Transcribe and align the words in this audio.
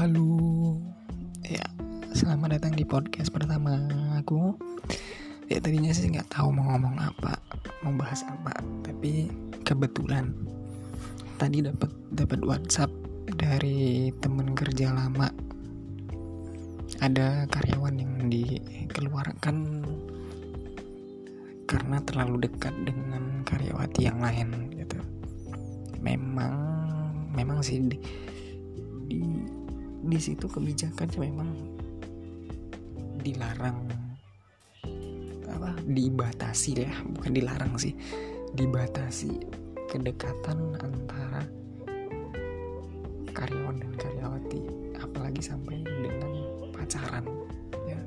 Halo, 0.00 0.80
ya 1.44 1.60
selamat 2.16 2.56
datang 2.56 2.72
di 2.72 2.88
podcast 2.88 3.28
pertama 3.28 3.76
aku. 4.16 4.56
Ya 5.52 5.60
tadinya 5.60 5.92
sih 5.92 6.08
nggak 6.08 6.32
tahu 6.32 6.56
mau 6.56 6.72
ngomong 6.72 6.96
apa, 6.96 7.36
mau 7.84 7.92
bahas 8.00 8.24
apa, 8.24 8.48
tapi 8.80 9.28
kebetulan 9.60 10.32
tadi 11.36 11.60
dapat 11.60 11.92
dapat 12.16 12.40
WhatsApp 12.48 12.88
dari 13.36 14.08
temen 14.24 14.56
kerja 14.56 14.88
lama. 14.88 15.28
Ada 17.04 17.44
karyawan 17.52 18.00
yang 18.00 18.32
dikeluarkan 18.32 19.84
karena 21.68 22.00
terlalu 22.08 22.48
dekat 22.48 22.72
dengan 22.88 23.44
karyawati 23.44 24.08
yang 24.08 24.16
lain 24.16 24.72
gitu. 24.80 24.96
Memang 26.00 26.56
memang 27.36 27.60
sih 27.60 27.84
di, 27.84 28.00
di 29.04 29.20
di 30.10 30.18
situ 30.18 30.50
kebijakannya 30.50 31.18
memang 31.22 31.50
dilarang. 33.22 33.78
Apa? 35.46 35.78
Dibatasi 35.86 36.70
ya 36.82 36.90
bukan 37.14 37.30
dilarang 37.30 37.78
sih. 37.78 37.94
Dibatasi 38.58 39.38
kedekatan 39.86 40.74
antara 40.82 41.46
karyawan 43.30 43.78
dan 43.78 43.92
karyawati 43.94 44.60
apalagi 44.98 45.38
sampai 45.46 45.78
dengan 45.86 46.32
pacaran 46.74 47.22
ya. 47.86 48.00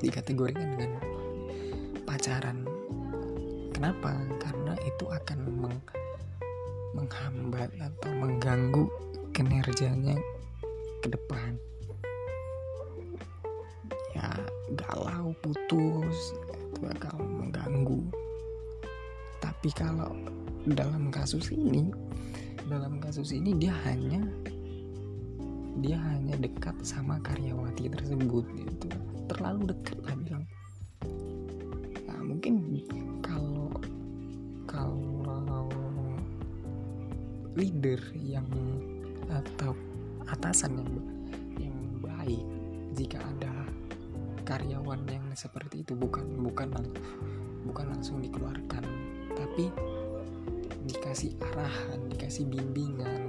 Dikategorikan 0.00 0.80
dengan 0.80 1.04
pacaran. 2.08 2.64
Kenapa? 3.76 4.16
Karena 4.40 4.74
itu 4.80 5.04
akan 5.06 5.38
meng, 5.60 5.76
menghambat 6.96 7.68
atau 7.76 8.10
mengganggu 8.16 8.88
kinerjanya 9.36 10.16
ke 11.02 11.08
depan. 11.10 11.54
Ya 14.14 14.34
galau 14.74 15.30
putus 15.44 16.34
itu 16.34 16.58
bakal 16.82 17.16
mengganggu. 17.22 18.02
Tapi 19.38 19.70
kalau 19.74 20.14
dalam 20.66 21.08
kasus 21.08 21.54
ini 21.54 21.88
dalam 22.68 23.00
kasus 23.00 23.32
ini 23.32 23.56
dia 23.56 23.72
hanya 23.88 24.20
dia 25.80 25.96
hanya 26.12 26.36
dekat 26.36 26.74
sama 26.84 27.16
karyawati 27.22 27.88
tersebut 27.88 28.44
gitu. 28.58 28.88
Terlalu 29.30 29.72
dekat 29.72 29.98
lah 30.04 30.14
bilang. 30.18 30.44
Nah 32.04 32.20
mungkin 32.26 32.54
kalau 33.22 33.70
kalau 34.66 35.70
leader 37.54 37.98
yang 38.14 38.46
atau 39.28 39.74
atasan 40.28 40.80
yang 40.80 40.92
yang 41.58 41.76
baik. 42.00 42.44
Jika 42.96 43.18
ada 43.22 43.52
karyawan 44.48 45.04
yang 45.08 45.26
seperti 45.36 45.84
itu 45.84 45.92
bukan 45.92 46.24
bukan 46.40 46.72
bukan 47.68 47.86
langsung 47.92 48.24
dikeluarkan 48.24 48.80
tapi 49.36 49.68
dikasih 50.88 51.36
arahan 51.52 52.08
dikasih 52.08 52.48
bimbingan 52.48 53.28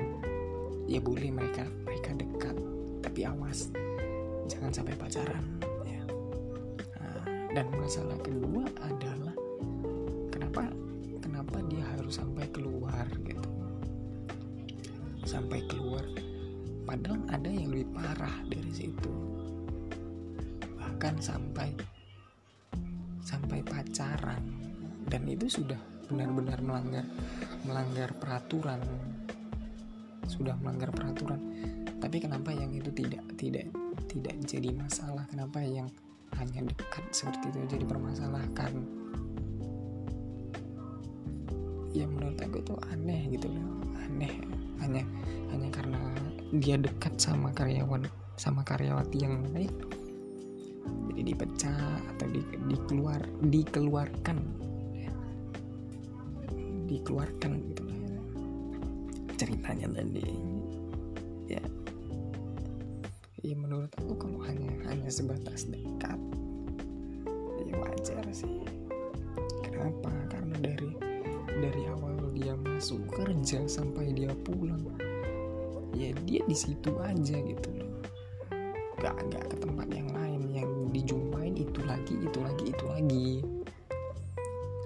ya 0.88 1.04
boleh 1.04 1.30
mereka 1.30 1.68
mereka 1.86 2.16
dekat. 2.16 2.56
Tapi 3.00 3.20
awas 3.28 3.70
jangan 4.50 4.72
sampai 4.74 4.96
pacaran 4.98 5.46
ya. 5.86 6.04
Nah, 6.98 7.24
dan 7.54 7.68
masalah 7.78 8.18
kedua 8.24 8.66
adalah 8.82 9.36
kenapa 10.34 10.72
kenapa 11.22 11.58
dia 11.70 11.84
harus 11.94 12.18
sampai 12.18 12.48
keluar 12.50 13.06
gitu. 13.22 13.50
Sampai 15.28 15.62
keluar 15.70 16.02
padahal 16.90 17.22
ada 17.30 17.50
yang 17.54 17.70
lebih 17.70 17.94
parah 17.94 18.34
dari 18.50 18.74
situ. 18.74 19.14
Bahkan 20.74 21.22
sampai 21.22 21.70
sampai 23.22 23.62
pacaran. 23.62 24.42
Dan 25.06 25.30
itu 25.30 25.62
sudah 25.62 25.78
benar-benar 26.10 26.58
melanggar 26.66 27.06
melanggar 27.62 28.10
peraturan. 28.18 28.82
Sudah 30.26 30.58
melanggar 30.58 30.90
peraturan. 30.90 31.38
Tapi 32.02 32.18
kenapa 32.18 32.50
yang 32.50 32.74
itu 32.74 32.90
tidak 32.90 33.22
tidak 33.38 33.70
tidak 34.10 34.34
jadi 34.50 34.74
masalah? 34.74 35.30
Kenapa 35.30 35.62
yang 35.62 35.86
hanya 36.42 36.66
dekat 36.66 37.06
seperti 37.14 37.54
itu 37.54 37.78
jadi 37.78 37.86
permasalahkan 37.86 38.74
ya 41.94 42.06
menurut 42.06 42.38
aku 42.38 42.62
tuh 42.62 42.80
aneh 42.94 43.30
gitu 43.34 43.50
loh. 43.50 43.68
Aneh. 44.06 44.34
Hanya 44.80 45.04
hanya 45.52 45.70
karena 45.74 46.00
dia 46.56 46.80
dekat 46.80 47.20
sama 47.20 47.52
karyawan 47.54 48.08
sama 48.40 48.64
karyawati 48.64 49.18
yang 49.20 49.44
lain. 49.52 49.74
Jadi 51.12 51.22
dipecah 51.36 52.00
atau 52.16 52.28
di, 52.32 52.42
dikeluar 52.72 53.22
dikeluarkan. 53.44 54.38
Dikeluarkan 56.90 57.52
gitu 57.70 57.84
ya. 57.86 58.10
ceritanya 59.38 59.88
tadi. 59.94 60.26
Ya. 61.48 61.64
Ya 63.40 63.56
menurut 63.56 63.92
aku 64.00 64.14
kalau 64.18 64.40
hanya 64.48 64.74
hanya 64.90 65.10
sebatas 65.12 65.70
dekat 65.70 66.18
ya 67.68 67.76
wajar 67.78 68.26
sih. 68.34 68.66
Kenapa? 69.62 70.10
Karena 70.34 70.56
dari 70.60 71.09
dari 71.60 71.84
awal 71.92 72.16
dia 72.32 72.56
masuk 72.56 73.04
kerja 73.12 73.68
sampai 73.68 74.16
dia 74.16 74.32
pulang. 74.48 74.80
Ya 75.92 76.16
dia 76.24 76.40
di 76.48 76.56
situ 76.56 76.96
aja 77.04 77.36
gitu 77.36 77.70
loh. 77.76 78.00
Gak 79.04 79.16
gak 79.28 79.44
ke 79.52 79.56
tempat 79.60 79.88
yang 79.92 80.10
lain. 80.16 80.42
Yang 80.56 80.72
dijumpain 80.96 81.54
itu 81.60 81.80
lagi 81.84 82.16
itu 82.16 82.40
lagi 82.40 82.66
itu 82.72 82.86
lagi. 82.88 83.30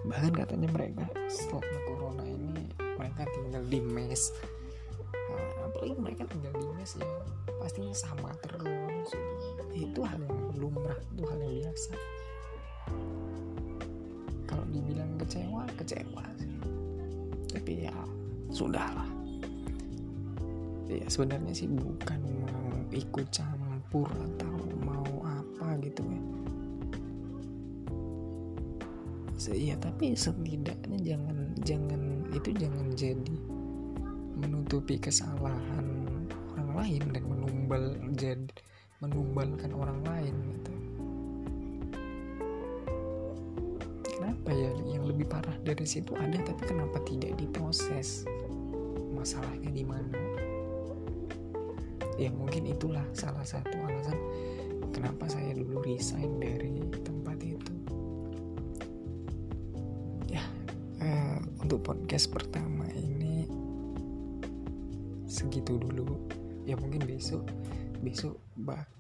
Bahkan 0.04 0.34
katanya 0.34 0.70
mereka 0.74 1.06
setelah 1.30 1.80
corona 1.86 2.26
ini 2.26 2.66
mereka 2.98 3.30
tinggal 3.30 3.64
di 3.70 3.80
mes. 3.80 4.34
Nah, 5.14 5.70
apalagi 5.70 5.96
mereka 6.02 6.24
tinggal 6.26 6.54
di 6.58 6.66
mes 6.74 6.92
ya 6.98 7.08
pastinya 7.62 7.94
sama 7.94 8.34
terus. 8.42 9.14
Itu 9.72 10.02
hal 10.02 10.20
yang 10.26 10.58
lumrah 10.58 10.98
itu 11.14 11.24
hal 11.30 11.40
yang 11.40 11.54
biasa. 11.70 11.94
Kalau 14.50 14.66
dibilang 14.70 15.18
kecewa 15.18 15.64
kecewa 15.80 16.26
sih 16.38 16.53
tapi 17.64 17.88
ya 17.88 17.96
sudahlah. 18.52 19.08
Ya 20.92 21.08
sebenarnya 21.08 21.56
sih 21.56 21.72
bukan 21.72 22.20
mau 22.44 22.76
ikut 22.92 23.24
campur 23.32 24.04
atau 24.12 24.52
mau 24.84 25.08
apa 25.24 25.80
gitu 25.80 26.04
ya. 26.04 26.22
Ya 29.56 29.76
tapi 29.80 30.12
setidaknya 30.12 31.00
jangan 31.16 31.56
jangan 31.64 32.28
itu 32.36 32.52
jangan 32.52 32.88
jadi 33.00 33.36
menutupi 34.36 35.00
kesalahan 35.00 35.88
orang 36.60 36.84
lain 36.84 37.04
dan 37.16 37.24
menumbal 37.24 37.96
jadi 38.12 38.60
menumbalkan 39.00 39.72
orang 39.72 40.04
lain 40.04 40.36
gitu 40.52 40.72
kenapa 44.44 44.60
ya 44.60 45.00
yang 45.00 45.08
lebih 45.08 45.24
parah 45.24 45.56
dari 45.64 45.88
situ 45.88 46.20
ada 46.20 46.36
tapi 46.44 46.68
kenapa 46.68 47.00
tidak 47.08 47.32
diproses? 47.40 48.28
Masalahnya 49.16 49.72
di 49.72 49.88
mana? 49.88 50.20
Ya 52.20 52.28
mungkin 52.28 52.68
itulah 52.68 53.08
salah 53.16 53.48
satu 53.48 53.72
alasan 53.88 54.20
kenapa 54.92 55.32
saya 55.32 55.56
dulu 55.56 55.80
resign 55.88 56.44
dari 56.44 56.84
tempat 57.08 57.40
itu. 57.40 57.72
Ya 60.28 60.44
uh, 61.00 61.40
untuk 61.64 61.80
podcast 61.88 62.28
pertama 62.28 62.84
ini 63.00 63.48
segitu 65.24 65.80
dulu. 65.80 66.20
Ya 66.68 66.76
mungkin 66.76 67.08
besok 67.08 67.48
besok 68.04 68.44
bak 68.60 68.92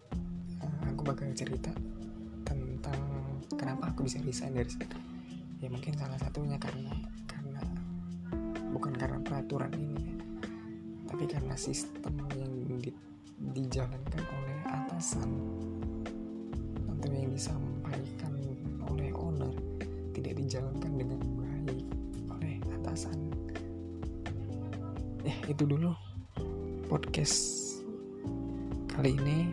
uh, 0.63 0.81
aku 0.87 1.03
bakal 1.03 1.27
cerita 1.35 1.75
tentang 2.47 2.95
kenapa 3.59 3.91
aku 3.91 4.07
bisa 4.07 4.23
resign 4.23 4.55
dari 4.55 4.71
situ 4.71 5.12
ya 5.63 5.71
mungkin 5.71 5.95
salah 5.95 6.19
satunya 6.19 6.59
karena 6.59 6.91
karena 7.23 7.63
bukan 8.75 8.91
karena 8.99 9.15
peraturan 9.23 9.71
ini 9.71 10.11
ya. 10.11 10.15
Tapi 11.07 11.23
karena 11.23 11.55
sistem 11.55 12.19
yang 12.35 12.51
di, 12.83 12.91
dijalankan 13.55 14.23
oleh 14.27 14.59
atasan 14.67 15.31
atau 16.91 17.07
yang 17.15 17.31
disampaikan 17.31 18.35
oleh 18.91 19.15
owner 19.15 19.55
tidak 20.11 20.35
dijalankan 20.35 20.91
dengan 20.99 21.19
baik 21.63 21.87
oleh 22.27 22.59
atasan. 22.83 23.31
Ya 25.23 25.35
itu 25.47 25.63
dulu 25.63 25.95
podcast 26.91 27.39
kali 28.91 29.15
ini. 29.15 29.47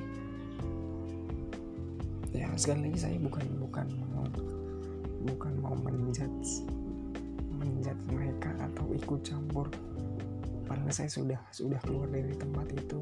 Ya 2.35 2.51
sekali 2.59 2.91
lagi 2.91 2.99
saya 2.99 3.15
bukan 3.23 3.47
bukan 3.63 3.87
bukan 5.31 5.53
mau 5.63 5.79
menjudge 5.79 6.67
menjudge 7.55 8.03
mereka 8.11 8.51
atau 8.59 8.91
ikut 8.91 9.21
campur. 9.23 9.71
Padahal 10.67 10.91
saya 10.91 11.11
sudah 11.11 11.41
sudah 11.55 11.79
keluar 11.87 12.11
dari 12.11 12.35
tempat 12.35 12.67
itu. 12.75 12.99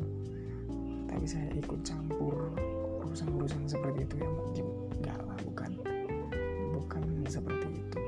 Tapi 1.08 1.24
saya 1.24 1.48
ikut 1.56 1.80
campur 1.84 2.52
urusan-urusan 3.04 3.64
seperti 3.64 4.04
itu 4.04 4.14
ya 4.20 4.28
mungkin 4.28 4.66
enggak 5.00 5.18
lah 5.24 5.38
bukan 5.40 5.70
bukan 6.76 7.02
seperti 7.24 7.68
itu. 7.80 8.00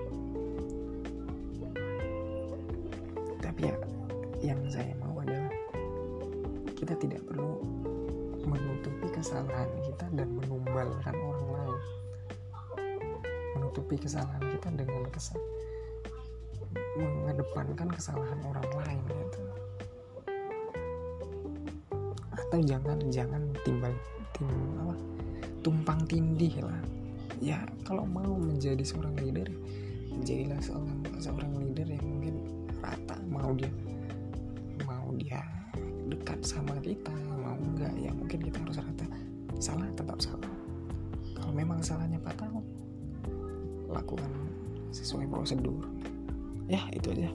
Tapi 3.40 3.60
ya 3.64 3.76
yang 4.44 4.60
saya 4.68 4.92
mau 5.00 5.16
adalah 5.20 5.52
kita 6.76 6.92
tidak 7.00 7.24
perlu 7.24 7.60
menutupi 8.44 9.08
kesalahan 9.12 9.68
kita 9.84 10.06
dan 10.16 10.28
menumbalkan 10.32 11.14
orang 11.16 11.49
menutupi 13.70 14.02
kesalahan 14.02 14.42
kita 14.58 14.66
dengan 14.74 15.06
kesal 15.14 15.38
mengedepankan 16.98 17.86
kesalahan 17.94 18.42
orang 18.42 18.66
lain 18.82 18.98
gitu. 19.06 19.40
Atau 22.34 22.58
jangan 22.66 22.98
jangan 23.14 23.46
timbal 23.62 23.94
tim 24.34 24.50
apa 24.82 24.98
tumpang 25.62 26.02
tindih 26.10 26.66
lah. 26.66 26.82
Ya 27.38 27.62
kalau 27.86 28.02
mau 28.10 28.34
menjadi 28.42 28.82
seorang 28.82 29.14
leader 29.22 29.46
jadilah 30.26 30.58
seorang 30.58 30.98
seorang 31.22 31.54
leader 31.62 31.86
yang 31.86 32.02
mungkin 32.02 32.34
rata 32.82 33.22
mau 33.30 33.54
dia 33.54 33.70
mau 34.82 35.14
dia 35.14 35.46
dekat 36.10 36.42
sama 36.42 36.74
kita 36.82 37.14
mau 37.38 37.54
enggak 37.54 37.94
ya 38.02 38.10
mungkin 38.10 38.42
kita 38.42 38.58
harus 38.66 38.82
rata. 38.82 39.06
Salah 39.62 39.86
tetap 39.94 40.18
salah. 40.18 40.50
Kalau 41.38 41.54
memang 41.54 41.78
salahnya 41.86 42.18
fatal 42.18 42.59
lakukan 43.90 44.30
sesuai 44.94 45.26
prosedur. 45.30 45.86
Ya 46.70 46.82
itu 46.94 47.10
aja. 47.14 47.30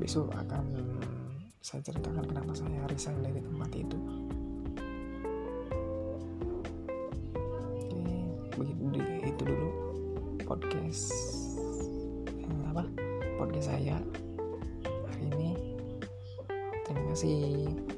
Besok 0.00 0.32
akan 0.32 0.64
saya 1.62 1.84
ceritakan 1.84 2.24
kenapa 2.26 2.52
saya 2.56 2.82
resign 2.88 3.20
dari 3.22 3.38
tempat 3.38 3.70
itu. 3.76 3.98
Oke 7.76 8.02
begitu 8.56 8.98
itu 9.28 9.42
dulu 9.46 9.68
podcast 10.42 11.12
apa? 12.72 12.84
Podcast 13.36 13.68
saya 13.68 14.00
hari 15.12 15.24
ini. 15.28 15.50
Terima 16.88 17.12
kasih 17.12 17.91